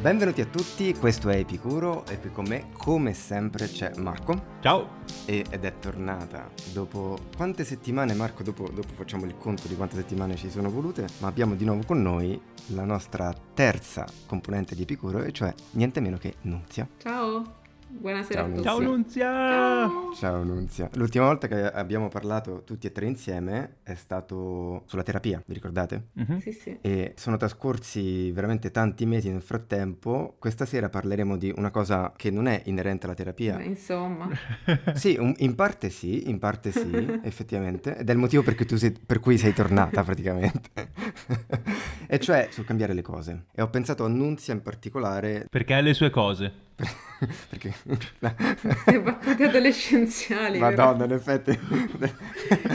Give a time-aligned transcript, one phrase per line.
[0.00, 4.56] Benvenuti a tutti, questo è Epicuro e qui con me, come sempre, c'è Marco.
[4.60, 5.02] Ciao!
[5.26, 8.42] E, ed è tornata dopo quante settimane, Marco?
[8.42, 11.82] Dopo, dopo facciamo il conto di quante settimane ci sono volute, ma abbiamo di nuovo
[11.84, 16.88] con noi la nostra terza componente di Epicuro, e cioè niente meno che Nunzia.
[16.96, 17.59] Ciao!
[17.92, 18.62] Buonasera Ciao, a tutti.
[18.62, 19.24] Ciao Nunzia!
[19.26, 20.12] Ciao.
[20.14, 20.88] Ciao Nunzia.
[20.94, 26.04] L'ultima volta che abbiamo parlato tutti e tre insieme è stato sulla terapia, vi ricordate?
[26.14, 26.38] Mhm.
[26.38, 26.78] Sì, sì.
[26.80, 30.36] E sono trascorsi veramente tanti mesi nel frattempo.
[30.38, 33.56] Questa sera parleremo di una cosa che non è inerente alla terapia.
[33.56, 34.28] Beh, insomma,
[34.94, 37.96] Sì, un- in parte sì, in parte sì, effettivamente.
[37.98, 40.70] Ed è il motivo per cui, tu sei, per cui sei tornata praticamente.
[42.06, 43.46] e cioè sul cambiare le cose.
[43.52, 46.68] E ho pensato a Nunzia in particolare Perché ha le sue cose.
[47.48, 47.74] perché...
[48.62, 50.58] queste battute adolescenziali.
[50.58, 51.58] Madonna, in effetti...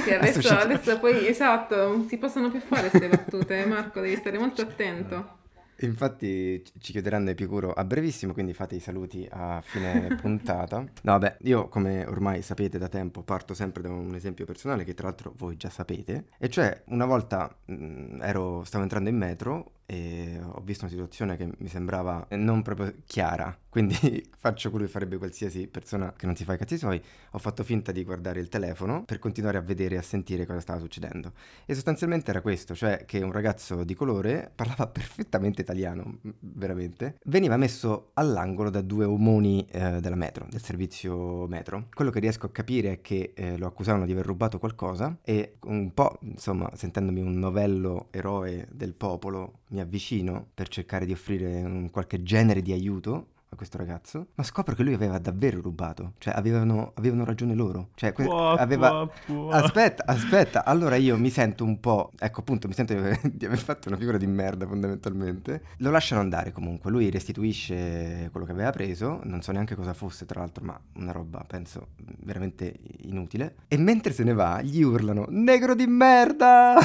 [0.04, 3.66] Che adesso, adesso poi, esatto, non si possono più fare queste battute.
[3.66, 5.44] Marco, devi stare molto attento.
[5.80, 10.80] Infatti ci- ci chiuderanno Epicuro a brevissimo, quindi fate i saluti a fine puntata.
[10.80, 14.94] No, vabbè, io come ormai sapete da tempo parto sempre da un esempio personale che
[14.94, 19.72] tra l'altro voi già sapete, e cioè una volta mh, ero, stavo entrando in metro
[19.86, 24.92] e ho visto una situazione che mi sembrava non proprio chiara, quindi faccio quello che
[24.92, 28.40] farebbe qualsiasi persona che non si fa i cazzi suoi, ho fatto finta di guardare
[28.40, 31.34] il telefono per continuare a vedere e a sentire cosa stava succedendo.
[31.66, 37.58] E sostanzialmente era questo, cioè che un ragazzo di colore parlava perfettamente italiano, veramente, veniva
[37.58, 41.88] messo all'angolo da due omoni eh, della metro, del servizio metro.
[41.94, 45.58] Quello che riesco a capire è che eh, lo accusavano di aver rubato qualcosa e
[45.64, 51.62] un po', insomma, sentendomi un novello eroe del popolo, mi avvicino per cercare di offrire
[51.62, 56.14] un qualche genere di aiuto a questo ragazzo, ma scopro che lui aveva davvero rubato,
[56.20, 59.10] cioè avevano, avevano ragione loro, cioè que- aveva...
[59.50, 63.46] Aspetta, aspetta, allora io mi sento un po', ecco appunto, mi sento di aver, di
[63.46, 65.64] aver fatto una figura di merda fondamentalmente.
[65.78, 70.26] Lo lasciano andare comunque, lui restituisce quello che aveva preso, non so neanche cosa fosse
[70.26, 71.88] tra l'altro, ma una roba penso
[72.24, 73.56] veramente inutile.
[73.68, 76.76] E mentre se ne va, gli urlano, negro di merda!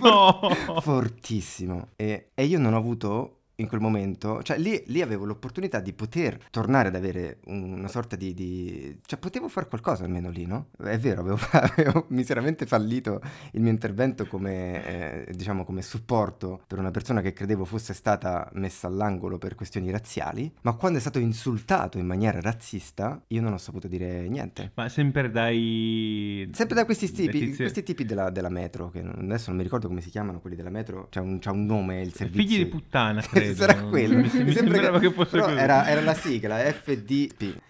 [0.00, 0.40] No!
[0.80, 1.88] Fortissimo.
[1.96, 5.92] E, e io non ho avuto in quel momento, cioè lì, lì avevo l'opportunità di
[5.92, 10.68] poter tornare ad avere una sorta di, di- cioè potevo fare qualcosa almeno lì, no?
[10.78, 13.20] È vero, avevo, avevo miseramente fallito
[13.52, 18.48] il mio intervento come, eh, diciamo, come supporto per una persona che credevo fosse stata
[18.54, 23.52] messa all'angolo per questioni razziali, ma quando è stato insultato in maniera razzista, io non
[23.52, 24.72] ho saputo dire niente.
[24.74, 26.48] Ma sempre dai...
[26.52, 29.62] Sempre da questi tipi, tizi- questi tipi della, della metro, che non- adesso non mi
[29.62, 32.42] ricordo come si chiamano quelli della metro, c'ha un, c'ha un nome il servizio.
[32.48, 33.51] Figli di puttana, credo.
[33.54, 34.16] Sarà quello.
[34.16, 35.56] Mi, Mi mi sembra sembrava che, fosse però così.
[35.56, 37.60] era, era la sigla FDP.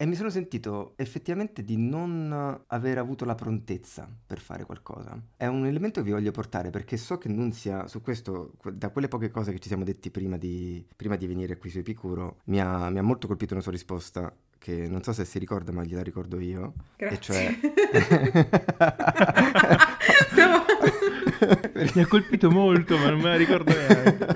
[0.00, 5.20] E mi sono sentito effettivamente di non aver avuto la prontezza per fare qualcosa.
[5.36, 8.90] È un elemento che vi voglio portare perché so che Nunzia su questo, que- da
[8.90, 12.36] quelle poche cose che ci siamo detti prima di, prima di venire qui su Epicuro,
[12.44, 15.72] mi ha, mi ha molto colpito una sua risposta che non so se si ricorda
[15.72, 16.74] ma gliela ricordo io.
[16.96, 17.58] E cioè...
[21.94, 24.26] Mi ha colpito molto, ma non me la ricordo neanche.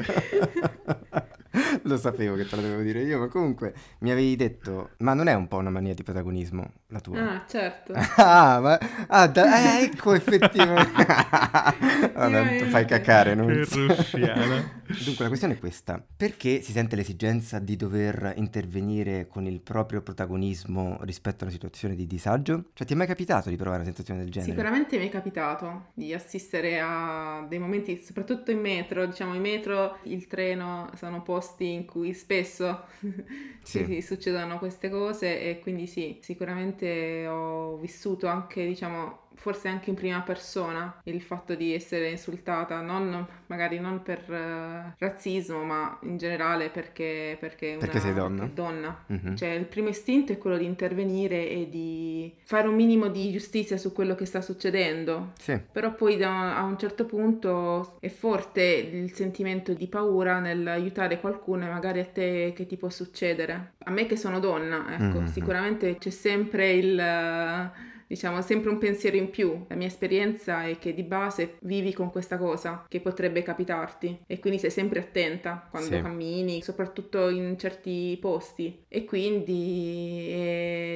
[1.85, 5.29] Lo sapevo che te lo dovevo dire io, ma comunque mi avevi detto, ma non
[5.29, 7.21] è un po' una mania di protagonismo la tua?
[7.21, 7.93] Ah, certo.
[8.25, 8.79] Ah, ma
[9.09, 11.05] ah, da- eh, ecco effettivamente.
[12.15, 14.81] Vabbè, fai cacare, non russiana.
[14.87, 20.03] Dunque, la questione è questa: perché si sente l'esigenza di dover intervenire con il proprio
[20.03, 22.67] protagonismo rispetto a una situazione di disagio?
[22.75, 24.53] Cioè, ti è mai capitato di provare una sensazione del genere?
[24.53, 29.99] Sicuramente mi è capitato di assistere a dei momenti, soprattutto in metro, diciamo in metro,
[30.05, 32.85] il treno sono posti in cui spesso
[33.63, 39.97] sì, succedono queste cose e quindi sì, sicuramente ho vissuto anche, diciamo, forse anche in
[39.97, 46.17] prima persona il fatto di essere insultata, non, magari non per eh, razzismo, ma in
[46.17, 48.49] generale perché, perché, Perché sei donna?
[48.53, 49.03] donna.
[49.09, 49.35] Mhm.
[49.35, 53.77] Cioè, il primo istinto è quello di intervenire e di fare un minimo di giustizia
[53.77, 55.33] su quello che sta succedendo.
[55.41, 61.19] Sì, Però poi da, a un certo punto è forte il sentimento di paura nell'aiutare
[61.19, 63.73] qualcuno e magari a te che ti può succedere.
[63.85, 65.27] A me che sono donna, ecco, Mhm.
[65.27, 66.97] sicuramente c'è sempre il...
[66.99, 69.65] eh, diciamo, sempre un pensiero in più.
[69.69, 74.39] La mia esperienza è che di base vivi con questa cosa che potrebbe capitarti e
[74.39, 76.03] quindi sei sempre attenta quando Sì.
[76.03, 80.29] cammini, soprattutto in certi posti e quindi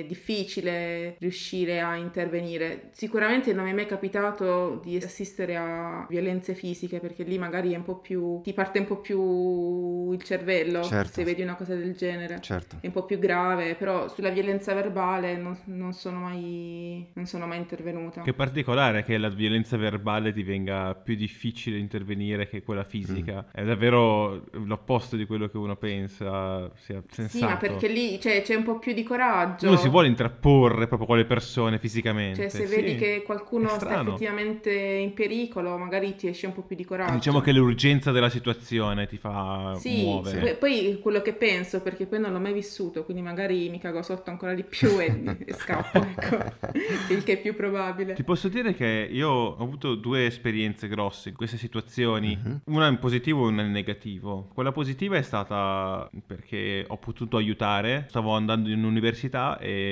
[0.07, 2.91] difficile riuscire a intervenire.
[2.93, 7.77] Sicuramente non mi è mai capitato di assistere a violenze fisiche perché lì magari è
[7.77, 11.13] un po' più ti parte un po' più il cervello Certo.
[11.13, 12.77] se vedi una cosa del genere certo.
[12.81, 17.47] è un po' più grave, però sulla violenza verbale non, non sono mai non sono
[17.47, 18.23] mai intervenuta.
[18.23, 23.47] Che particolare che la violenza verbale divenga più difficile intervenire che quella fisica.
[23.53, 27.39] È davvero l'opposto di quello che uno pensa sia sensato.
[27.39, 29.69] Sì, ma perché lì cioè, c'è un po' più di coraggio.
[29.69, 32.43] Uno si vuole intrapporre proprio con le persone fisicamente.
[32.43, 32.75] Cioè, se Sì.
[32.77, 37.15] vedi che qualcuno sta effettivamente in pericolo, magari ti esce un po' più di coraggio.
[37.15, 40.55] Diciamo che l'urgenza della situazione ti fa Sì, muovere.
[40.55, 44.03] poi- poi quello che penso, perché poi non l'ho mai vissuto, quindi magari mi cago
[44.03, 45.07] sotto ancora di più e,
[45.47, 46.39] e scappo, ecco,
[47.11, 48.15] il che è più probabile.
[48.15, 52.61] Ti posso dire che io ho avuto due esperienze grosse in queste situazioni, Mhm.
[52.67, 54.49] una in positivo e una in negativo.
[54.53, 59.86] Quella positiva è stata perché ho potuto aiutare, stavo andando in università e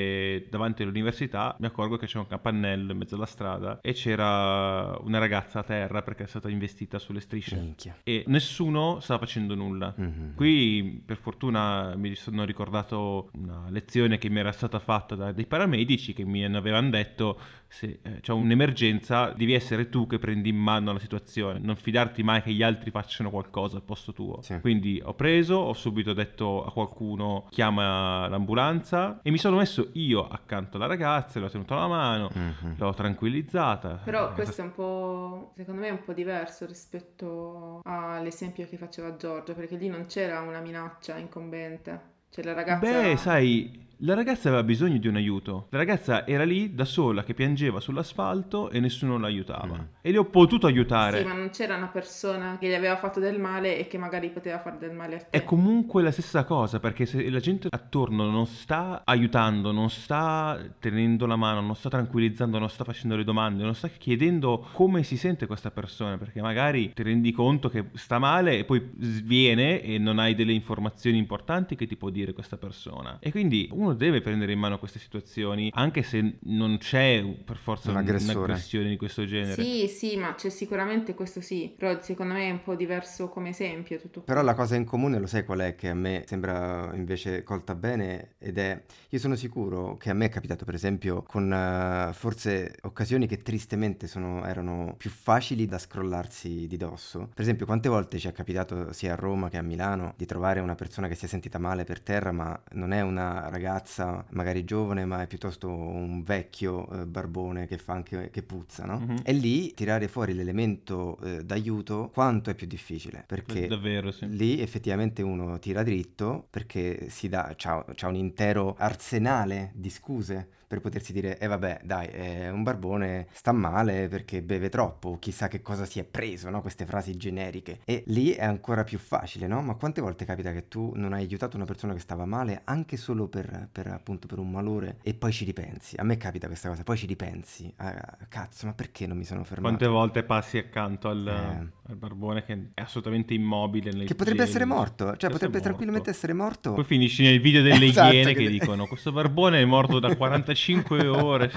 [0.49, 5.19] davanti all'università mi accorgo che c'è un capannello in mezzo alla strada e c'era una
[5.19, 7.97] ragazza a terra perché è stata investita sulle strisce Minchia.
[8.03, 9.93] e nessuno stava facendo nulla.
[9.97, 10.35] Mhm.
[10.35, 15.47] Qui per fortuna mi sono ricordato una lezione che mi era stata fatta da dei
[15.47, 17.39] paramedici che mi avevano detto
[17.75, 22.23] se eh, c'è un'emergenza devi essere tu che prendi in mano la situazione, non fidarti
[22.23, 24.41] mai che gli altri facciano qualcosa al posto tuo.
[24.43, 24.61] Sì.
[24.61, 30.27] Quindi ho preso, ho subito detto a qualcuno chiama l'ambulanza e mi sono messo io
[30.29, 32.77] accanto alla ragazza, le ho tenuto la mano, Mhm.
[32.79, 34.01] l'ho tranquillizzata.
[34.05, 38.77] Però Eh, questo è un po', secondo me è un po' diverso rispetto all'esempio che
[38.77, 42.13] faceva Giorgio, perché lì non c'era una minaccia incombente.
[42.35, 42.81] Cioè la ragazza...
[42.81, 45.67] Beh, sai, la ragazza aveva bisogno di un aiuto.
[45.71, 49.79] La ragazza era lì da sola che piangeva sull'asfalto e nessuno la aiutava.
[49.79, 49.85] Mm.
[50.01, 51.21] E le ho potuto aiutare.
[51.21, 54.31] Sì, ma non c'era una persona che gli aveva fatto del male e che magari
[54.31, 55.39] poteva fare del male a te.
[55.39, 60.59] È comunque la stessa cosa perché se la gente attorno non sta aiutando, non sta
[60.79, 65.03] tenendo la mano, non sta tranquillizzando, non sta facendo le domande, non sta chiedendo come
[65.03, 69.81] si sente questa persona perché magari ti rendi conto che sta male e poi sviene
[69.81, 73.19] e non hai delle informazioni importanti che ti può dire questa persona.
[73.21, 77.91] E quindi uno deve prendere in mano queste situazioni anche se non c'è per forza
[77.91, 79.63] Un un'aggressione di questo genere.
[79.63, 83.51] Sì, sì, ma c'è sicuramente questo sì, però secondo me è un po' diverso come
[83.51, 86.91] esempio tutto Però la cosa in comune lo sai qual è che a me sembra
[86.95, 91.23] invece colta bene ed è io sono sicuro che a me è capitato per esempio
[91.23, 97.29] con eh, forse occasioni che tristemente sono- erano più facili da scrollarsi di dosso.
[97.33, 100.61] Per esempio quante volte ci è capitato sia a Roma che a Milano di trovare
[100.61, 104.65] una persona che si è sentita male per terra ma non è una ragazza magari
[104.65, 109.01] giovane ma è piuttosto un vecchio eh, barbone che fa anche che puzza, no?
[109.01, 109.23] Mhm.
[109.25, 114.29] E lì tirare fuori l'elemento eh, d'aiuto quanto è più difficile perché Davvero, sì.
[114.29, 120.49] lì effettivamente uno tira dritto perché si dà, c'ha, c'ha un intero arsenale di scuse
[120.75, 125.47] per potersi dire, eh vabbè, dai, è un barbone, sta male perché beve troppo, chissà
[125.47, 126.61] che cosa si è preso, no?
[126.61, 127.81] Queste frasi generiche.
[127.85, 129.63] E lì è ancora più facile, no?
[129.63, 132.97] Ma quante volte capita che tu non hai aiutato una persona che stava male anche
[132.97, 135.97] solo per, per, appunto per un malore e poi ci ripensi?
[135.97, 137.73] A me capita questa cosa, poi ci ripensi.
[137.77, 139.75] Ah, cazzo, ma perché non mi sono fermato?
[139.77, 141.91] Quante volte passi accanto al, Eh.
[141.91, 146.11] al barbone che è assolutamente immobile nel Che potrebbe essere morto, cioè Potrebbe essere tranquillamente
[146.11, 146.11] morto.
[146.11, 146.73] essere morto.
[146.75, 150.15] Poi finisci nel video delle Esatto, iene che- che dicono questo barbone è morto da
[150.17, 151.51] 45 ore,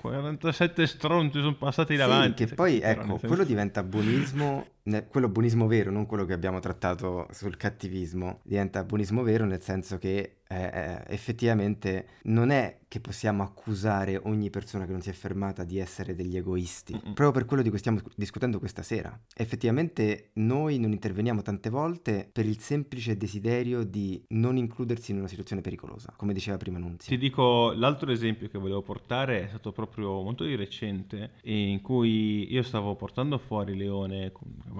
[0.00, 2.44] 47 stronzi sono passati Sì, davanti.
[2.46, 4.66] che poi ecco, quello diventa buonismo,
[5.08, 9.96] quello buonismo vero, non quello che abbiamo trattato sul cattivismo, diventa buonismo vero nel senso
[9.96, 15.14] che eh, eh, effettivamente non è che possiamo accusare ogni persona che non si è
[15.14, 17.14] fermata di essere degli egoisti, Mm-mm.
[17.14, 19.18] proprio per quello di cui stiamo discutendo questa sera.
[19.34, 25.28] Effettivamente noi non interveniamo tante volte per il semplice desiderio di non includersi in una
[25.28, 27.10] situazione pericolosa, come diceva prima Nunzia.
[27.10, 32.52] Ti dico, l'altro esempio che volevo portare è stato proprio molto di recente, in cui
[32.52, 34.30] io stavo portando fuori Leone,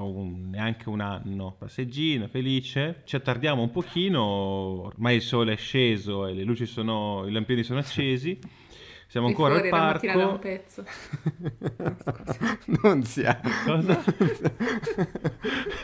[0.03, 6.27] un- neanche un anno, passeggino, felice, ci attardiamo un pochino, ormai il sole è sceso
[6.27, 8.39] e le luci sono, i lampioni sono accesi,
[9.07, 10.39] siamo ancora al mattina da un parco.
[10.39, 10.85] pezzo.
[12.67, 13.41] No, non sia.
[13.65, 14.03] Cosa?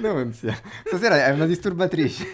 [0.01, 0.55] non sia.
[0.85, 2.27] Stasera è una disturbatrice.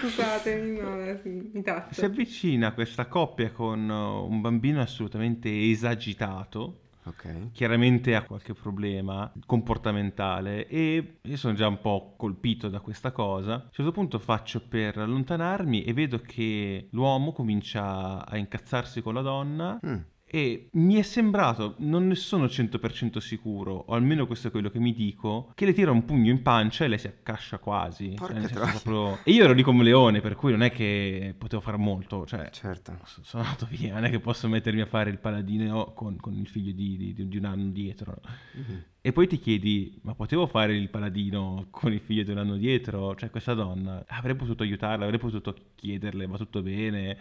[0.00, 2.04] Scusatemi, no, eh, mi Si taccio.
[2.04, 7.50] avvicina questa coppia con uh, un bambino assolutamente esagitato, ok.
[7.52, 13.54] chiaramente ha qualche problema comportamentale e io sono già un po' colpito da questa cosa.
[13.54, 19.14] A un certo punto faccio per allontanarmi e vedo che l'uomo comincia a incazzarsi con
[19.14, 19.96] la donna Mm.
[20.32, 24.78] E mi è sembrato, non ne sono 100% sicuro, o almeno questo è quello che
[24.78, 28.14] mi dico, che le tira un pugno in pancia e lei si accascia quasi.
[28.16, 28.70] Cioè, Porca troia.
[28.70, 32.24] proprio- E io ero lì come leone, per cui non è che potevo fare molto,
[32.26, 32.96] cioè Certo.
[33.04, 36.32] so- sono andato via, non è che posso mettermi a fare il paladino con, con
[36.34, 38.20] il figlio di, di- di un anno dietro.
[38.54, 38.84] Mhm.
[39.00, 42.56] E poi ti chiedi, ma potevo fare il paladino con il figlio di un anno
[42.56, 43.16] dietro?
[43.16, 47.16] Cioè questa donna, avrei potuto aiutarla, avrei potuto chiederle, va tutto bene?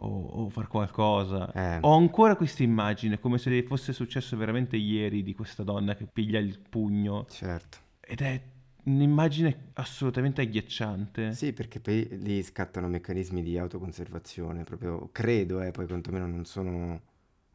[0.00, 1.52] O, o far qualcosa.
[1.52, 1.78] Eh.
[1.82, 6.38] Ho ancora questa immagine, come se fosse successo veramente ieri di questa donna che piglia
[6.38, 7.78] il pugno Certo.
[8.00, 8.40] ed è
[8.84, 11.32] un'immagine assolutamente agghiacciante.
[11.32, 17.00] Sì, perché poi lì scattano meccanismi di autoconservazione, proprio credo, eh, poi quantomeno non sono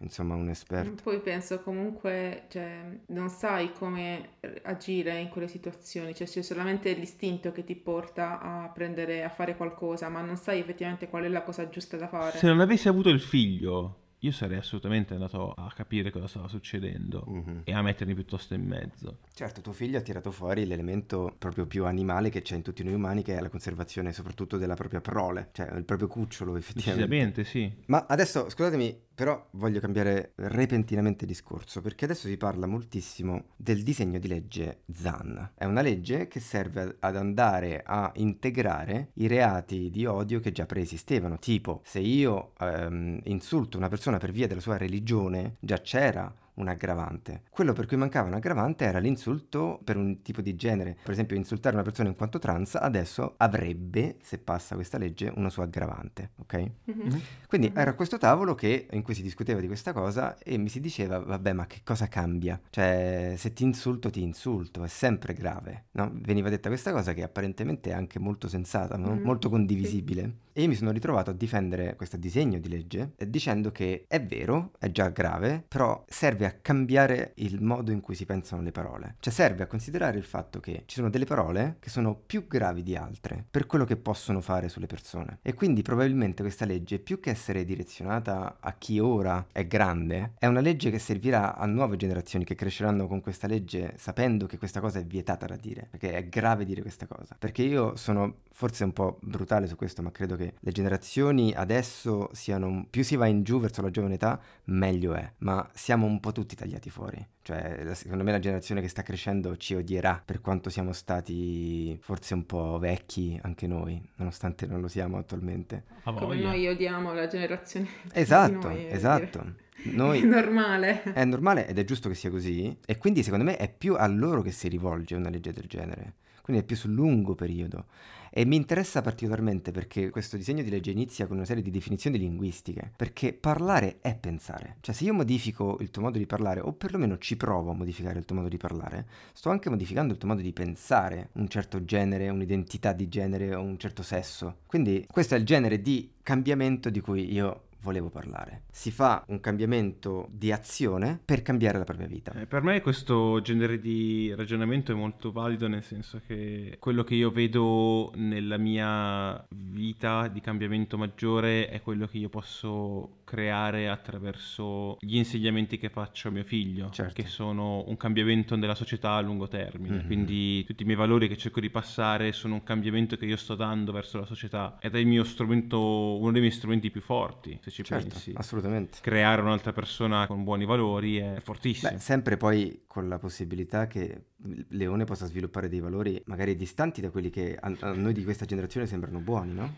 [0.04, 1.02] insomma un esperto.
[1.04, 4.30] Poi penso comunque, cioè, non sai come
[4.64, 9.56] agire in quelle situazioni, cioè c'è solamente l'istinto che ti porta a prendere, a fare
[9.56, 12.38] qualcosa, ma non sai effettivamente qual è la cosa giusta da fare.
[12.38, 17.26] Se non avessi avuto il figlio, io sarei assolutamente andato a capire cosa stava succedendo
[17.28, 17.62] Mhm.
[17.66, 19.18] e a mettermi piuttosto in mezzo.
[19.34, 22.94] Certo, tuo figlio ha tirato fuori l'elemento proprio più animale che c'è in tutti noi
[22.94, 27.06] umani, che è la conservazione soprattutto della propria prole, cioè il proprio cucciolo effettivamente.
[27.10, 27.84] Decisamente, sì.
[27.88, 34.20] Ma adesso, scusatemi, però voglio cambiare repentinamente discorso, perché adesso si parla moltissimo del disegno
[34.20, 35.52] di legge ZAN.
[35.56, 40.66] È una legge che serve ad andare a integrare i reati di odio che già
[40.66, 46.34] preesistevano, tipo se io ehm, insulto una persona per via della sua religione, già c'era
[46.56, 47.44] un aggravante.
[47.50, 50.96] Quello per cui mancava un aggravante era l'insulto per un tipo di genere.
[51.02, 55.50] Per esempio, insultare una persona in quanto trans adesso avrebbe, se passa questa legge, una
[55.50, 56.72] sua aggravante, ok?
[56.86, 57.22] Mhm.
[57.48, 57.78] Quindi Mhm.
[57.78, 60.80] era a questo tavolo che, in cui si discuteva di questa cosa e mi si
[60.80, 62.60] diceva, vabbè, ma che cosa cambia?
[62.70, 66.12] Cioè, se ti insulto, ti insulto, è sempre grave, no?
[66.14, 69.16] Veniva detta questa cosa che apparentemente è anche molto sensata, no?
[69.16, 70.34] Mhm, molto condivisibile.
[70.56, 74.24] E io mi sono ritrovato a difendere questo disegno di legge eh, dicendo che è
[74.24, 78.72] vero, è già grave, però serve a cambiare il modo in cui si pensano le
[78.72, 79.16] parole.
[79.20, 82.84] Cioè serve a considerare il fatto che ci sono delle parole che sono più gravi
[82.84, 85.40] di altre per quello che possono fare sulle persone.
[85.42, 90.46] E quindi probabilmente questa legge, più che essere direzionata a chi ora è grande, è
[90.46, 94.82] una legge che servirà a nuove generazioni che cresceranno con questa legge sapendo che questa
[94.82, 97.36] cosa è vietata da dire, perché è grave dire questa cosa.
[97.40, 102.30] Perché io sono forse un po' brutale su questo, ma credo che le generazioni adesso
[102.34, 106.20] siano più si va in giù verso la giovane età, meglio è, ma siamo un
[106.20, 107.26] po' tutti tagliati fuori.
[107.42, 112.34] Cioè, secondo me la generazione che sta crescendo ci odierà per quanto siamo stati forse
[112.34, 115.84] un po' vecchi anche noi, nonostante non lo siamo attualmente.
[116.04, 119.56] Come noi odiamo la generazione di Esatto, noi, esatto.
[119.86, 121.04] Noi È normale.
[121.04, 124.08] è normale ed è giusto che sia così e quindi secondo me è più a
[124.08, 126.14] loro che si rivolge una legge del genere.
[126.44, 127.86] Quindi è più sul lungo periodo.
[128.30, 132.18] E mi interessa particolarmente perché questo disegno di legge inizia con una serie di definizioni
[132.18, 134.76] linguistiche, perché parlare è pensare.
[134.82, 138.20] Cioè se io modifico il tuo modo di parlare, o perlomeno ci provo a modificare
[138.20, 141.86] il tuo modo di parlare, sto anche modificando il tuo modo di pensare un certo
[141.86, 144.58] genere, un'identità di genere o un certo sesso.
[144.66, 148.64] Quindi questo è il genere di cambiamento di cui io volevo parlare.
[148.72, 152.32] Si fa un cambiamento di azione per cambiare la propria vita.
[152.34, 157.16] Eh, per me questo genere di ragionamento è molto valido nel senso che quello che
[157.16, 164.98] io vedo nella mia vita di cambiamento maggiore è quello che io posso creare attraverso
[165.00, 167.14] gli insegnamenti che faccio a mio figlio, Certo.
[167.22, 169.98] che sono un cambiamento della società a lungo termine.
[169.98, 170.06] Mhm.
[170.06, 173.56] Quindi tutti i miei valori che cerco di passare sono un cambiamento che io sto
[173.56, 177.58] dando verso la società ed è il mio strumento, uno dei miei strumenti più forti,
[177.62, 178.34] se ci Certo, pensi.
[178.36, 179.00] assolutamente.
[179.02, 181.92] Creare un'altra persona con buoni valori è fortissimo.
[181.92, 184.26] Beh, sempre poi con la possibilità che
[184.70, 188.46] Leone possa sviluppare dei valori magari distanti da quelli che a, a noi di questa
[188.46, 189.74] generazione sembrano buoni, no?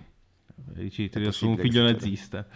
[0.56, 2.48] Dici, tiro su un figlio che succeda.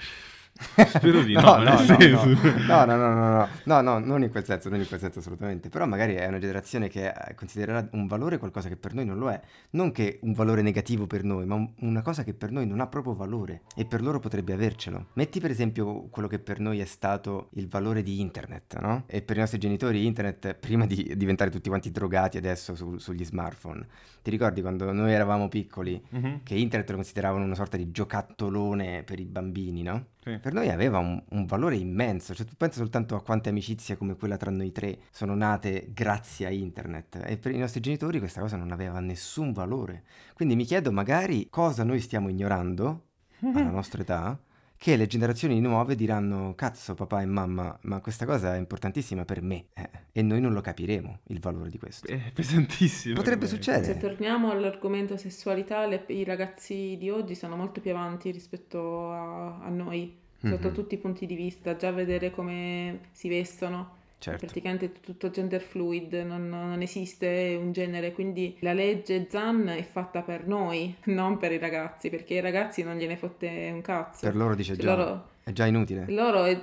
[0.87, 2.25] Spero di no, no, no, no, senso.
[2.67, 5.19] no, no, no, no, no, no, no, non in quel senso, non in quel senso
[5.19, 9.05] assolutamente, però magari è una generazione che eh, considererà un valore qualcosa che per noi
[9.05, 9.39] non lo è,
[9.71, 12.79] non che un valore negativo per noi, ma un- una cosa che per noi non
[12.81, 15.07] ha proprio valore e per loro potrebbe avercelo.
[15.13, 19.03] Metti per esempio quello che per noi è stato il valore di internet, no?
[19.07, 23.23] E per i nostri genitori internet, prima di diventare tutti quanti drogati adesso su- sugli
[23.23, 23.85] smartphone,
[24.21, 29.03] ti ricordi quando noi eravamo piccoli Mhm, che internet lo consideravano una sorta di giocattolone
[29.03, 30.05] per i bambini, no?
[30.33, 30.39] Sì.
[30.39, 34.15] Per noi aveva un, un valore immenso, cioè tu pensa soltanto a quante amicizie come
[34.15, 38.41] quella tra noi tre sono nate grazie a internet e per i nostri genitori questa
[38.41, 40.03] cosa non aveva nessun valore.
[40.33, 43.07] Quindi mi chiedo magari cosa noi stiamo ignorando
[43.41, 44.39] alla nostra età
[44.79, 49.41] che le generazioni nuove diranno cazzo papà e mamma ma questa cosa è importantissima per
[49.41, 52.07] me eh, e noi non lo capiremo il valore di questo.
[52.07, 53.13] È pesantissimo.
[53.15, 53.57] Potrebbe ormai.
[53.57, 53.83] succedere.
[53.93, 59.59] Se torniamo all'argomento sessualità, le- i ragazzi di oggi sono molto più avanti rispetto a,
[59.59, 60.73] a noi, sotto Mhm.
[60.73, 63.97] tutti i punti di vista, già vedere come si vestono.
[64.19, 64.45] Certo.
[64.45, 70.21] Praticamente tutto gender fluid, non, non esiste un genere, quindi la legge ZAN è fatta
[70.23, 74.25] per noi, non per i ragazzi, perché ai ragazzi non gliene fotte un cazzo.
[74.25, 76.05] Per loro dice Cioè, già, loro- è già inutile.
[76.09, 76.59] loro è-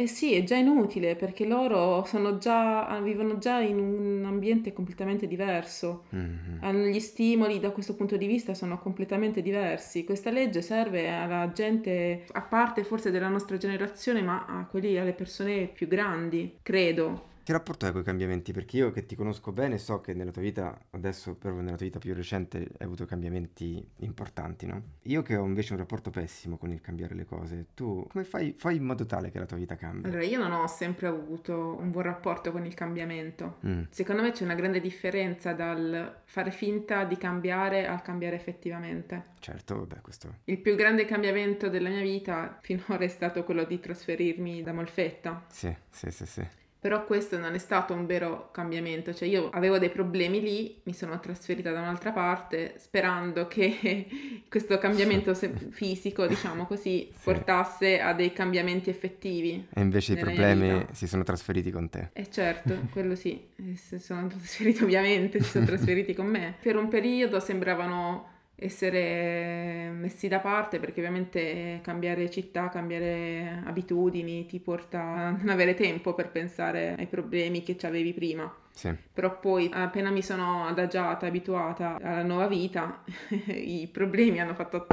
[0.00, 5.26] Eh sì, è già inutile perché loro sono già, vivono già in un ambiente completamente
[5.26, 6.04] diverso.
[6.10, 6.58] Mhm.
[6.60, 10.04] Hanno gli stimoli da questo punto di vista sono completamente diversi.
[10.04, 15.14] Questa legge serve alla gente, a parte forse della nostra generazione, ma a quelli, alle
[15.14, 17.30] persone più grandi, credo.
[17.48, 18.52] Che rapporto hai con i cambiamenti?
[18.52, 21.86] Perché io che ti conosco bene so che nella tua vita, adesso proprio nella tua
[21.86, 24.82] vita più recente, hai avuto cambiamenti importanti, no?
[25.04, 28.54] Io che ho invece un rapporto pessimo con il cambiare le cose, tu come fai,
[28.58, 30.08] fai in modo tale che la tua vita cambi?
[30.08, 33.56] Allora, io non ho sempre avuto un buon rapporto con il cambiamento.
[33.66, 39.28] Mm, Secondo me c'è una grande differenza dal fare finta di cambiare al cambiare effettivamente.
[39.38, 40.40] certo, vabbè, questo...
[40.44, 45.46] Il più grande cambiamento della mia vita finora è stato quello di trasferirmi da Molfetta.
[45.48, 46.46] Sì, sì, sì, sì.
[46.80, 50.92] Però questo non è stato un vero cambiamento, cioè io avevo dei problemi lì, mi
[50.94, 54.06] sono trasferita da un'altra parte sperando che
[54.48, 55.34] questo cambiamento
[55.70, 57.18] fisico, diciamo così, Sì.
[57.24, 59.66] portasse a dei cambiamenti effettivi.
[59.74, 60.94] E invece i problemi vita.
[60.94, 62.10] si sono trasferiti con te.
[62.12, 66.54] E certo, quello sì, eh, si sono trasferiti ovviamente, si sono trasferiti con me.
[66.62, 74.58] Per un periodo sembravano essere messi da parte perché ovviamente cambiare città, cambiare abitudini ti
[74.58, 78.52] porta a non avere tempo per pensare ai problemi che avevi prima.
[78.70, 83.02] Sì, Però poi appena mi sono adagiata, abituata alla nuova vita,
[83.46, 84.86] i problemi hanno fatto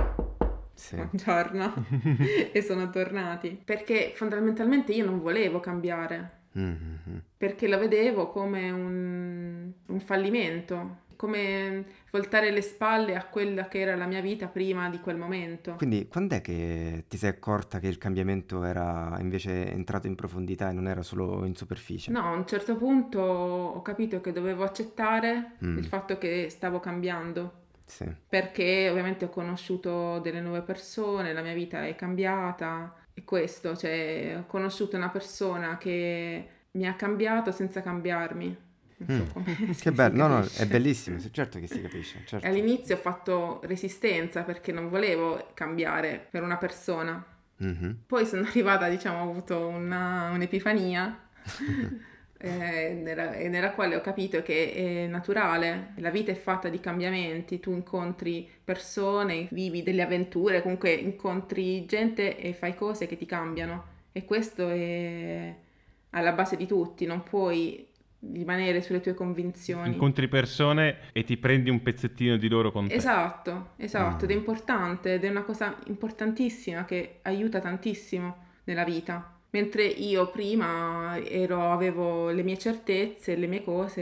[0.73, 0.95] sì.
[0.97, 1.85] buongiorno
[2.51, 3.59] e sono tornati.
[3.63, 7.21] Perché fondamentalmente io non volevo cambiare Mhm.
[7.37, 13.95] perché lo vedevo come un, un fallimento, come voltare le spalle a quella che era
[13.95, 15.73] la mia vita prima di quel momento.
[15.75, 20.69] Quindi quando è che ti sei accorta che il cambiamento era invece entrato in profondità
[20.69, 22.11] e non era solo in superficie?
[22.11, 25.77] No, a un certo punto ho capito che dovevo accettare Mm.
[25.77, 27.63] il fatto che stavo cambiando.
[27.85, 33.75] Sì, Perché ovviamente ho conosciuto delle nuove persone, la mia vita è cambiata e questo,
[33.75, 38.57] cioè ho conosciuto una persona che mi ha cambiato senza cambiarmi.
[39.03, 39.73] Mm.
[39.77, 42.47] che bello, no, no, è bellissimo, certo che si capisce, certo.
[42.47, 47.23] All'inizio ho fatto resistenza perché non volevo cambiare per una persona.
[47.57, 48.03] Mhm.
[48.07, 51.19] Poi sono arrivata, diciamo, ho avuto una- un'epifania
[52.37, 57.59] eh, nella, nella quale ho capito che è naturale, la vita è fatta di cambiamenti,
[57.59, 63.93] tu incontri persone, vivi delle avventure, comunque incontri gente e fai cose che ti cambiano
[64.11, 65.53] e questo è
[66.11, 67.85] alla base di tutti, non puoi
[68.33, 69.89] rimanere sulle tue convinzioni.
[69.89, 72.93] Incontri persone e ti prendi un pezzettino di loro con te.
[72.93, 74.37] Esatto, esatto, ed è Mm.
[74.37, 78.35] importante ed è una cosa importantissima che aiuta tantissimo
[78.65, 79.31] nella vita.
[79.51, 84.01] Mentre io prima ero, avevo le mie certezze, le mie cose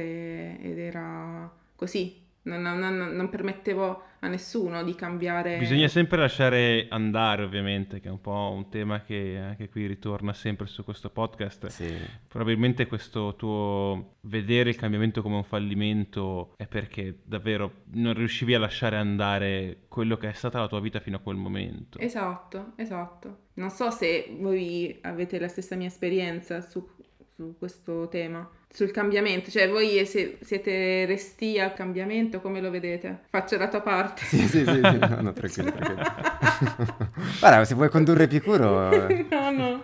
[0.60, 5.58] ed era così, non- non- non permettevo a nessuno di cambiare.
[5.58, 10.32] Bisogna sempre lasciare andare, ovviamente, che è un po' un tema che anche qui ritorna
[10.32, 11.68] sempre su questo podcast.
[11.68, 11.94] Sì,
[12.28, 18.60] Probabilmente questo tuo vedere il cambiamento come un fallimento è perché davvero non riuscivi a
[18.60, 22.00] lasciare andare quello che è stata la tua vita fino a quel momento.
[22.00, 23.40] Esatto, esatto.
[23.56, 26.88] Non so se voi avete la stessa mia esperienza su,
[27.36, 33.20] su questo tema, sul cambiamento, cioè voi se- siete resti al cambiamento, come lo vedete?
[33.30, 34.24] Faccio la tua parte.
[34.26, 36.02] sì, sì, sì, sì, no, no, tranquillo, tranquillo.
[37.40, 39.08] Guarda, se vuoi condurre Epicuro...
[39.08, 39.26] eh.
[39.30, 39.84] no, no.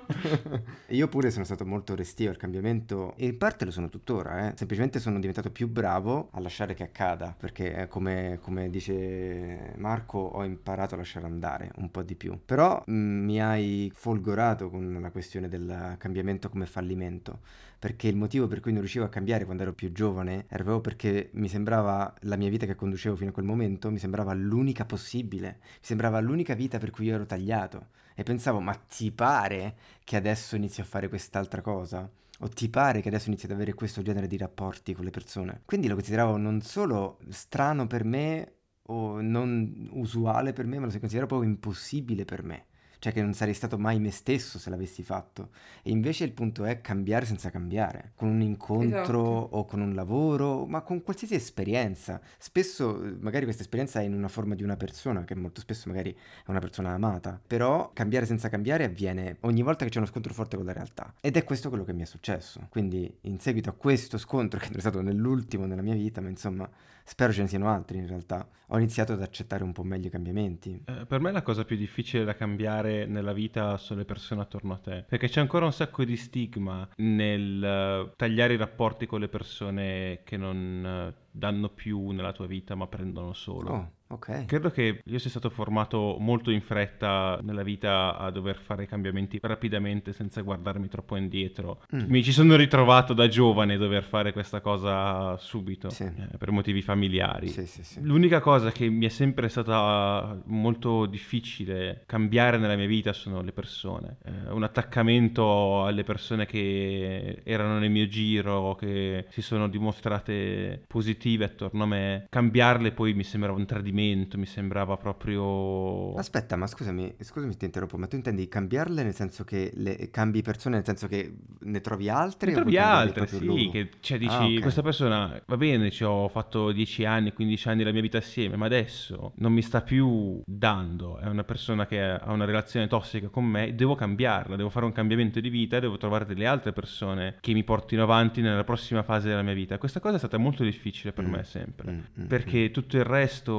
[0.88, 4.54] Io pure sono stato molto restio al cambiamento e in parte lo sono tuttora, eh.
[4.56, 10.18] semplicemente sono diventato più bravo a lasciare che accada, perché eh, come, come dice Marco
[10.18, 12.40] ho imparato a lasciare andare un po' di più.
[12.44, 17.42] Però mh, mi hai folgorato con la questione del cambiamento come fallimento,
[17.80, 20.82] perché il motivo per cui non riuscivo a cambiare quando ero più giovane era proprio
[20.82, 24.84] perché mi sembrava la mia vita che conducevo fino a quel momento, mi sembrava l'unica
[24.86, 27.88] possibile, mi sembrava l'unica vita per cui io ero tagliato.
[28.14, 32.10] E pensavo, ma ti pare che adesso inizio a fare quest'altra cosa?
[32.42, 35.62] O ti pare che adesso inizi ad avere questo genere di rapporti con le persone?
[35.64, 40.92] Quindi lo consideravo non solo strano per me o non usuale per me, ma lo
[40.92, 42.66] consideravo proprio impossibile per me.
[43.00, 45.50] Cioè che non sarei stato mai me stesso se l'avessi fatto.
[45.82, 49.56] E invece il punto è cambiare senza cambiare, con un incontro Esatto.
[49.56, 52.20] o con un lavoro, ma con qualsiasi esperienza.
[52.38, 55.88] Spesso eh, magari questa esperienza è in una forma di una persona, che molto spesso
[55.90, 60.08] magari è una persona amata, però cambiare senza cambiare avviene ogni volta che c'è uno
[60.08, 61.14] scontro forte con la realtà.
[61.22, 62.68] Ed è questo quello che mi è successo.
[62.70, 66.28] Quindi in seguito a questo scontro, che non è stato nell'ultimo nella mia vita, ma
[66.30, 66.70] insomma
[67.10, 70.12] spero ce ne siano altri in realtà, ho iniziato ad accettare un po' meglio i
[70.12, 70.84] cambiamenti.
[70.86, 74.74] Eh, per me la cosa più difficile da cambiare nella vita sono le persone attorno
[74.74, 79.22] a te, perché c'è ancora un sacco di stigma nel eh, tagliare i rapporti con
[79.22, 83.70] le persone che non eh, danno più nella tua vita, ma prendono solo.
[83.72, 84.46] Oh, ok.
[84.46, 89.40] Credo che io sia stato formato molto in fretta nella vita a dover fare cambiamenti
[89.42, 91.82] rapidamente senza guardarmi troppo indietro.
[91.96, 92.06] Mm.
[92.08, 96.04] Mi ci sono ritrovato da giovane a dover fare questa cosa subito Sì.
[96.04, 97.48] eh, per motivi familiari.
[97.50, 98.00] Sì, sì.
[98.02, 103.52] L'unica cosa che mi è sempre stata molto difficile cambiare nella mia vita sono le
[103.52, 104.18] persone.
[104.24, 111.46] Eh, un attaccamento alle persone che erano nel mio giro, che si sono dimostrate positive
[111.46, 112.26] attorno a me.
[112.30, 113.98] Cambiarle poi mi sembrava un tradimento,
[114.36, 116.14] mi sembrava proprio...
[116.16, 120.42] Aspetta, ma scusami, scusami ti interrompo, ma tu intendi cambiarle nel senso che le cambi
[120.42, 122.52] persone, nel senso che ne trovi altre?
[122.52, 123.70] Ne trovi altre, sì, loro?
[123.72, 124.60] che cioè dici, Ah, ok.
[124.62, 128.56] questa persona va bene, ci ho fatto 10 anni, 15 anni della mia vita assieme,
[128.56, 133.28] ma adesso non mi sta più dando, è una persona che ha una relazione tossica
[133.30, 137.38] con me, devo cambiarla, devo fare un cambiamento di vita, devo trovare delle altre persone
[137.40, 139.78] che mi portino avanti nella prossima fase della mia vita.
[139.78, 141.92] Questa cosa è stata molto difficile per Mm, me sempre.
[141.92, 143.54] mm, mm, Perché tutto il resto,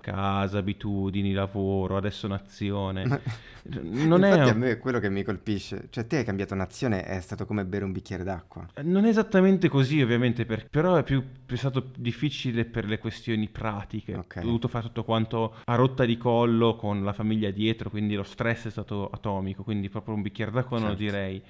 [0.00, 3.20] casa, abitudini, lavoro, adesso nazione,
[3.64, 4.30] non è...
[4.30, 7.46] Infatti a me è quello che mi colpisce, cioè te hai cambiato nazione, è stato
[7.46, 8.66] come bere un bicchiere d'acqua.
[8.82, 13.48] Non è esattamente così, ovviamente, per- però è, più, è stato difficile per le questioni
[13.48, 14.14] pratiche.
[14.14, 14.36] Ok.
[14.38, 18.22] Ho dovuto fare tutto quanto a rotta di collo con la famiglia dietro, quindi lo
[18.24, 21.10] stress è stato atomico, quindi proprio un bicchiere d'acqua non lo Certo.
[21.12, 21.42] direi.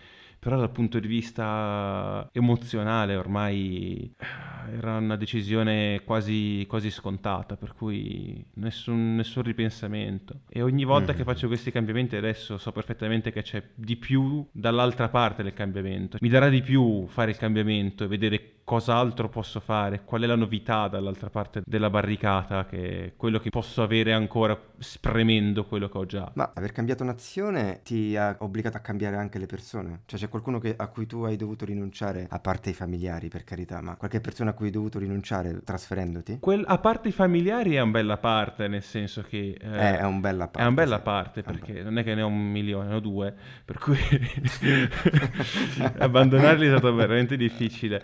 [0.42, 4.26] Però dal punto di vista emozionale ormai eh,
[4.70, 10.40] era una decisione quasi, quasi scontata, per cui nessun, nessun ripensamento.
[10.48, 11.18] E ogni volta Mhm.
[11.18, 16.18] che faccio questi cambiamenti adesso so perfettamente che c'è di più dall'altra parte del cambiamento.
[16.20, 20.36] Mi darà di più fare il cambiamento e vedere cos'altro posso fare, qual è la
[20.36, 25.98] novità dall'altra parte della barricata, che è quello che posso avere ancora spremendo quello che
[25.98, 26.30] ho già.
[26.34, 30.02] Ma aver cambiato nazione ti ha obbligato a cambiare anche le persone?
[30.06, 33.44] Cioè c'è qualcuno che- a cui tu hai dovuto rinunciare, a parte i familiari per
[33.44, 36.38] carità, ma qualche persona a cui hai dovuto rinunciare trasferendoti?
[36.40, 39.56] Quel- a parte i familiari è un bella parte, nel senso che...
[39.60, 40.60] eh, Eh, è un bella parte.
[40.60, 41.02] È una bella sì.
[41.02, 43.98] parte perché non è che ne ho un milione, ne ho due, per cui
[45.98, 48.02] abbandonarli è stato veramente difficile.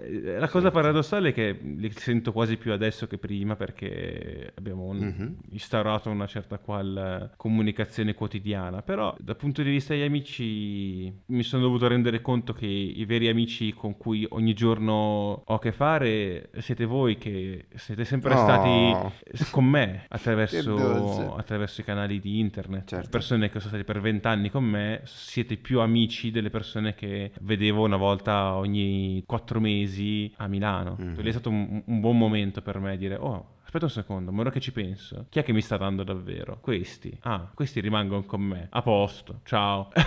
[0.00, 4.84] Eh, La cosa paradossale è che li sento quasi più adesso che prima perché abbiamo
[4.84, 5.36] un- Mhm.
[5.50, 11.42] instaurato una certa qual eh, comunicazione quotidiana, però dal punto di vista degli amici mi
[11.42, 15.72] sono dovuto rendere conto che i veri amici con cui ogni giorno ho a che
[15.72, 18.36] fare siete voi che siete sempre Oh.
[18.38, 22.88] stati con me attraverso, attraverso i canali di internet.
[22.88, 23.08] Certo.
[23.10, 27.84] Persone che sono state per vent'anni con me, siete più amici delle persone che vedevo
[27.84, 29.86] una volta ogni quattro mesi
[30.36, 30.96] a Milano.
[30.98, 31.14] Mhm.
[31.14, 34.40] Quello è stato un, un buon momento per me dire, oh, aspetta un secondo, ma
[34.40, 36.58] ora che ci penso, chi è che mi sta dando davvero?
[36.58, 37.14] Questi.
[37.22, 38.68] Ah, questi rimangono con me.
[38.70, 39.90] A posto, ciao.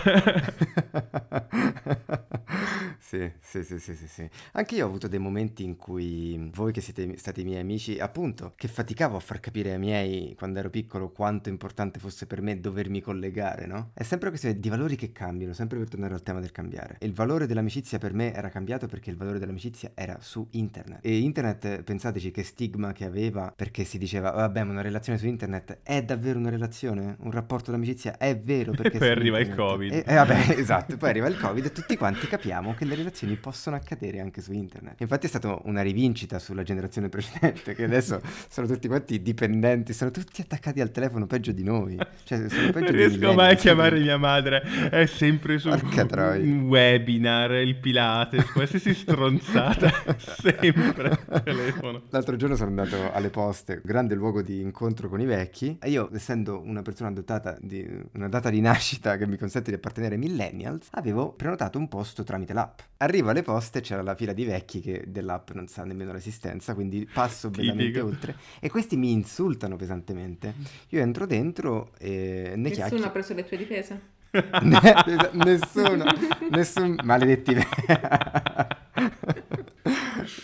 [2.98, 4.28] sì, sì, sì, sì, sì.
[4.54, 8.54] Anche io ho avuto dei momenti in cui voi che siete stati miei amici, appunto,
[8.56, 12.60] che faticavo a far capire ai miei quando ero piccolo quanto importante fosse per me
[12.60, 13.92] dovermi collegare, no?
[13.94, 16.98] È sempre questione di valori che cambiano, sempre per tornare al tema del cambiare.
[17.02, 21.06] Il valore dell'amicizia per me era cambiato perché il valore dell'amicizia era su internet.
[21.06, 25.28] E internet, pensateci che stigma che aveva perché si diceva, vabbè, ma una relazione su
[25.28, 27.16] internet è davvero una relazione?
[27.20, 28.98] Un rapporto d'amicizia è vero perché...
[29.00, 29.92] poi su arriva il internet- Covid.
[29.92, 33.36] E, e vabbè, esatto, poi arriva il Covid e tutti quanti capiamo che le relazioni
[33.36, 35.02] possono accadere anche su internet.
[35.02, 40.12] Infatti è stata una rivincita sulla generazione precedente, che adesso sono tutti quanti dipendenti, sono
[40.12, 41.98] tutti attaccati al telefono peggio di noi.
[42.24, 47.52] Cioè, sono peggio Non riesco mai a chiamare mia madre, è sempre su un webinar,
[47.54, 52.02] il Pilates, qualsiasi stronzata, sempre al telefono.
[52.10, 56.10] L'altro giorno sono andato alle poste, grande luogo di incontro con i vecchi, e io,
[56.14, 60.20] essendo una persona dotata di una data di nascita che mi consente di appartenere ai
[60.20, 62.80] millennials, avevo prenotato un posto tramite l'app.
[62.98, 67.08] Arrivo alle poste, c'era la fila di vecchi che dell'app non sa nemmeno l'esistenza, quindi
[67.12, 70.54] passo bellamente oltre, e questi mi insultano pesantemente.
[70.90, 73.06] Io entro dentro e ne Nessuno chiacchiero.
[73.06, 74.02] ha preso le tue difese?
[74.32, 76.06] Ne- nessuno,
[76.52, 77.56] nessun maledetti.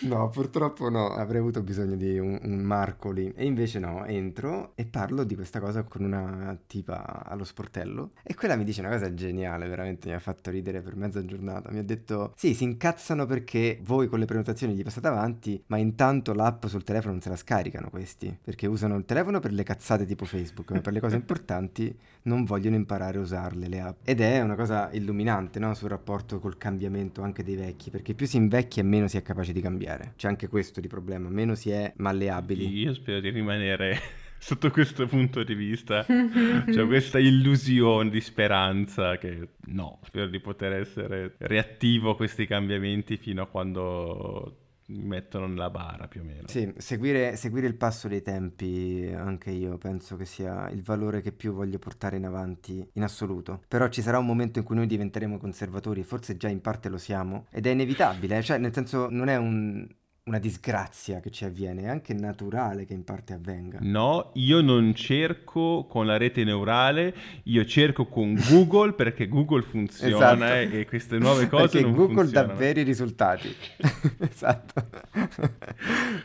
[0.08, 3.30] No, purtroppo no, avrei avuto bisogno di un, un marco lì.
[3.36, 8.12] E invece no, entro e parlo di questa cosa con una tipa allo sportello.
[8.22, 11.70] E quella mi dice una cosa geniale, veramente mi ha fatto ridere per mezza giornata.
[11.70, 15.76] Mi ha detto: Sì, si incazzano perché voi con le prenotazioni gli passate avanti, ma
[15.76, 18.34] intanto l'app sul telefono non se la scaricano questi.
[18.42, 22.44] Perché usano il telefono per le cazzate tipo Facebook, ma per le cose importanti non
[22.44, 23.96] vogliono imparare a usarle le app.
[24.04, 25.74] Ed è una cosa illuminante, no?
[25.74, 29.52] Sul rapporto col cambiamento anche dei vecchi, perché più si invecchia meno si è capaci
[29.52, 29.97] di cambiare.
[30.16, 32.68] C'è anche questo di problema, meno si è malleabili.
[32.78, 34.00] Io spero di rimanere
[34.38, 36.04] sotto questo punto di vista.
[36.06, 43.16] C'è questa illusione di speranza che no, spero di poter essere reattivo a questi cambiamenti
[43.16, 46.48] fino a quando mettono nella bara più o meno.
[46.48, 51.32] Sì, seguire, seguire il passo dei tempi anche io penso che sia il valore che
[51.32, 53.62] più voglio portare in avanti in assoluto.
[53.68, 56.98] Però ci sarà un momento in cui noi diventeremo conservatori, forse già in parte lo
[56.98, 59.86] siamo, ed è inevitabile, cioè nel senso non è un,
[60.28, 63.78] una disgrazia che ci avviene, è anche naturale che in parte avvenga.
[63.80, 67.14] No, io non cerco con la rete neurale,
[67.44, 70.76] io cerco con Google perché Google funziona Esatto.
[70.76, 72.52] e queste nuove cose Perché non Google funzionano.
[72.52, 73.54] dà veri risultati.
[74.18, 74.86] esatto.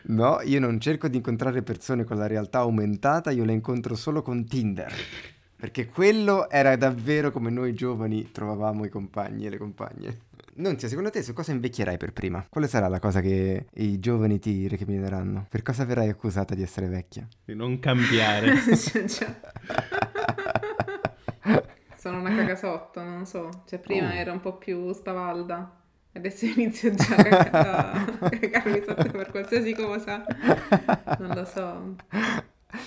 [0.08, 4.22] no, io non cerco di incontrare persone con la realtà aumentata, io le incontro solo
[4.22, 4.94] con Tinder.
[5.56, 10.20] Perché quello era davvero come noi giovani trovavamo i compagni e le compagne.
[10.56, 12.46] Nunzia, secondo te su cosa invecchierai per prima?
[12.48, 15.48] Quale sarà la cosa che i giovani ti recrimineranno?
[15.50, 17.28] Per cosa verrai accusata di essere vecchia?
[17.44, 18.54] Di non cambiare.
[18.76, 19.34] Cioè, cioè,
[21.98, 23.50] Sono una cagasotto, non so.
[23.68, 24.14] Cioè, prima Oh.
[24.14, 25.80] era un po' più spavalda.
[26.16, 30.24] Adesso inizio già a a cagarmi sotto per qualsiasi cosa.
[31.18, 31.96] Non lo so.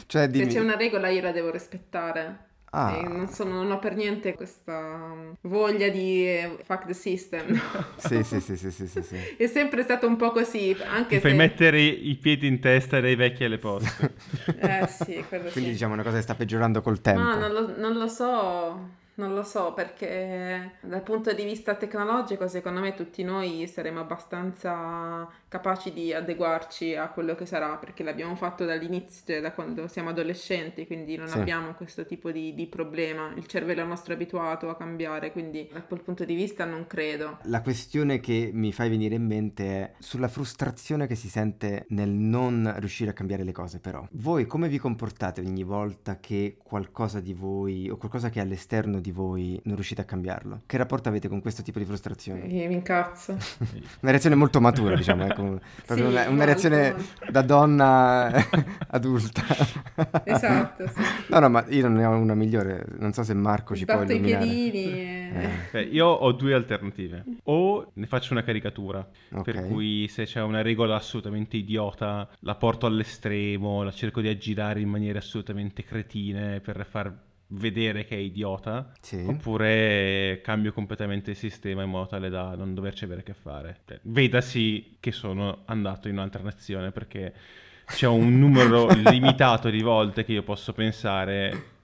[0.06, 0.46] Cioè, Se dimmi...
[0.52, 2.45] c'è una regola io la devo rispettare.
[2.70, 5.04] Ah, E non, sono- non ho per niente questa
[5.42, 7.58] voglia di eh, fuck the system.
[7.96, 9.16] sì, sì, sì, sì, sì, sì, sì.
[9.38, 11.36] È sempre stato un po' così, anche Ti fai se...
[11.36, 14.14] mettere i piedi in testa dei vecchi alle poste.
[14.58, 15.76] Eh sì, quello Quindi sì.
[15.76, 17.20] diciamo una cosa che sta peggiorando col tempo.
[17.20, 22.48] Ma non lo, non lo so, non lo so perché dal punto di vista tecnologico
[22.48, 28.34] secondo me tutti noi saremo abbastanza capaci di adeguarci a quello che sarà perché l'abbiamo
[28.36, 31.38] fatto dall'inizio, cioè da quando siamo adolescenti, quindi non Sì.
[31.38, 33.32] abbiamo questo tipo di, di problema.
[33.36, 37.38] Il cervello nostro è abituato a cambiare, quindi da quel punto di vista non credo.
[37.44, 42.10] La questione che mi fai venire in mente è sulla frustrazione che si sente nel
[42.10, 44.06] non riuscire a cambiare le cose, però.
[44.12, 49.00] Voi come vi comportate ogni volta che qualcosa di voi o qualcosa che è all'esterno
[49.00, 50.62] di voi non riuscite a cambiarlo?
[50.66, 52.40] Che rapporto avete con questo tipo di frustrazione?
[52.46, 53.32] Mi, mi incazzo.
[54.00, 55.60] Una reazione molto matura, diciamo, ecco,
[55.94, 57.30] Sì, una, una reazione molto.
[57.30, 58.30] da donna
[58.88, 59.42] adulta.
[60.24, 61.00] Esatto, sì.
[61.28, 63.94] No, no, ma io non ne ho una migliore, non so se Marco ci può
[63.96, 64.44] Sbatto i illuminare.
[64.44, 64.84] piedini.
[64.92, 67.24] Eh, Beh, io ho due alternative.
[67.44, 69.42] O ne faccio una caricatura, ok.
[69.42, 74.80] per cui se c'è una regola assolutamente idiota, la porto all'estremo, la cerco di aggirare
[74.80, 77.12] in maniere assolutamente cretine per far
[77.48, 78.92] vedere che è idiota.
[79.00, 79.24] Sì.
[79.26, 83.80] Oppure cambio completamente il sistema in modo tale da non doverci avere a che fare.
[83.86, 87.32] Cioè, vedasi che sono andato in un'altra nazione perché
[87.86, 91.74] c'è un numero limitato di volte che io posso pensare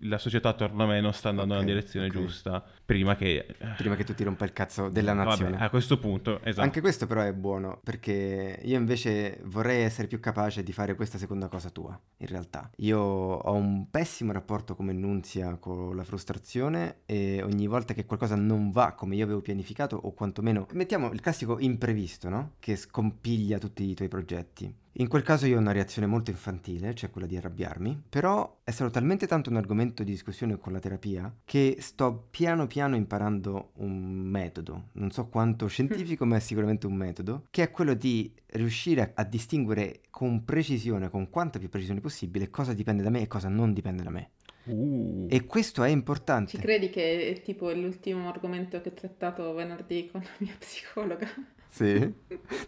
[0.00, 2.12] la società attorno a me non sta andando Ok, nella direzione ok.
[2.12, 3.54] giusta prima che...
[3.76, 5.58] Prima che tu ti rompa il cazzo della Vabbè, nazione.
[5.58, 6.62] a questo punto, esatto.
[6.62, 11.18] Anche questo però è buono perché io invece vorrei essere più capace di fare questa
[11.18, 12.70] seconda cosa tua, in realtà.
[12.76, 18.36] Io ho un pessimo rapporto come Nunzia con la frustrazione e ogni volta che qualcosa
[18.36, 22.52] non va come io avevo pianificato o quantomeno mettiamo il classico imprevisto, no?
[22.58, 24.74] Che scompiglia tutti i tuoi progetti.
[24.94, 28.72] In quel caso io ho una reazione molto infantile, cioè quella di arrabbiarmi, però è
[28.72, 33.70] stato talmente tanto un argomento di discussione con la terapia che sto piano piano imparando
[33.76, 38.32] un metodo, non so quanto scientifico, ma è sicuramente un metodo, che è quello di
[38.46, 43.20] riuscire a, a distinguere con precisione, con quanta più precisione possibile, cosa dipende da me
[43.20, 44.30] e cosa non dipende da me.
[44.64, 45.26] Uh.
[45.30, 46.50] E questo è importante.
[46.50, 51.28] Ci credi che è tipo l'ultimo argomento che ho trattato venerdì con la mia psicologa?
[51.70, 52.12] Sì.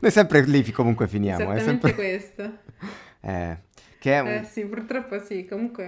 [0.01, 1.93] Noi sempre lì comunque finiamo, è Esattamente sempre...
[1.95, 2.59] questo.
[3.25, 3.57] Eh,
[4.01, 5.85] che è un, Eh sì, purtroppo sì, comunque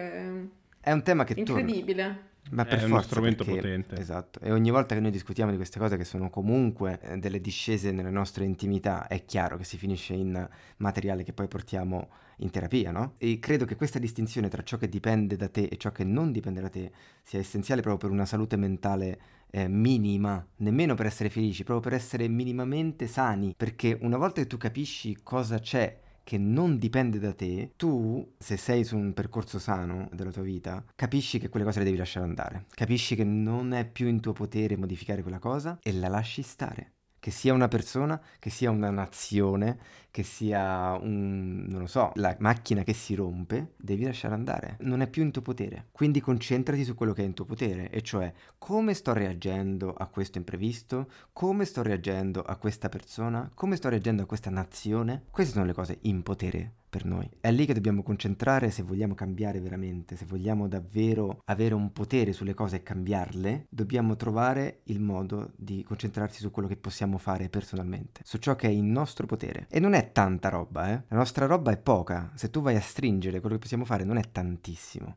[0.80, 1.60] è un tema che è torna.
[1.62, 2.32] incredibile.
[2.50, 3.96] Ma È per uno forza, strumento perché- potente.
[3.96, 4.38] Esatto.
[4.40, 7.90] E ogni volta che noi discutiamo di queste cose che sono comunque eh, delle discese
[7.90, 12.92] nelle nostre intimità, è chiaro che si finisce in materiale che poi portiamo in terapia,
[12.92, 13.14] no?
[13.18, 16.30] E credo che questa distinzione tra ciò che dipende da te e ciò che non
[16.30, 16.92] dipende da te
[17.24, 19.18] sia essenziale proprio per una salute mentale
[19.54, 24.48] eh, minima, nemmeno per essere felici, proprio per essere minimamente sani, perché una volta che
[24.48, 29.60] tu capisci cosa c'è che non dipende da te, tu, se sei su un percorso
[29.60, 32.64] sano della tua vita, capisci che quelle cose le devi lasciare andare.
[32.70, 36.94] Capisci che non è più in tuo potere modificare quella cosa e la lasci stare.
[37.24, 39.78] Che sia una persona, che sia una nazione,
[40.10, 44.76] che sia un, non lo so, la macchina che si rompe, devi lasciare andare.
[44.80, 45.86] Non è più in tuo potere.
[45.90, 50.06] Quindi concentrati su quello che è in tuo potere, e cioè come sto reagendo a
[50.08, 55.22] questo imprevisto, come sto reagendo a questa persona, come sto reagendo a questa nazione.
[55.30, 57.28] Queste sono le cose in potere per noi.
[57.40, 62.32] È lì che dobbiamo concentrare se vogliamo cambiare veramente, se vogliamo davvero avere un potere
[62.32, 67.48] sulle cose e cambiarle, dobbiamo trovare il modo di concentrarsi su quello che possiamo fare
[67.48, 69.66] personalmente, su ciò che è in nostro potere.
[69.70, 71.02] E non è tanta roba, eh?
[71.08, 72.30] La nostra roba è poca.
[72.34, 75.16] Se tu vai a stringere quello che possiamo fare non è tantissimo.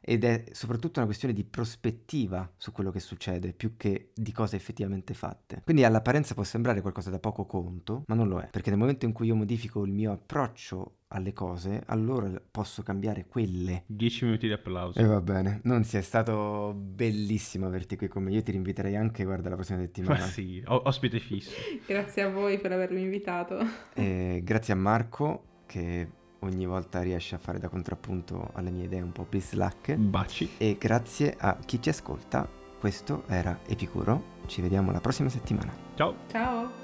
[0.00, 4.56] Ed è soprattutto una questione di prospettiva su quello che succede più che di cose
[4.56, 5.62] effettivamente fatte.
[5.64, 9.04] Quindi all'apparenza può sembrare qualcosa da poco conto, ma non lo è, perché nel momento
[9.04, 13.84] in cui io modifico il mio approccio alle cose, allora posso cambiare quelle.
[13.86, 14.98] 10 minuti di applauso.
[14.98, 18.32] E va bene, non sia stato bellissimo averti qui con me.
[18.32, 20.18] Io ti rinviterei anche, guarda, la prossima settimana.
[20.18, 21.52] Ma sì, o- ospite fisso.
[21.86, 23.58] Grazie a voi per avermi invitato.
[23.94, 26.08] E grazie a Marco che
[26.40, 29.96] ogni volta riesce a fare da contrappunto alle mie idee un po' bislacche.
[29.96, 30.50] Baci.
[30.58, 32.48] E grazie a chi ci ascolta.
[32.78, 34.36] Questo era Epicuro.
[34.46, 35.72] Ci vediamo la prossima settimana.
[35.94, 36.14] Ciao.
[36.30, 36.77] Ciao!